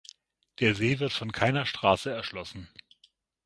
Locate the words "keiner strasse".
1.31-2.09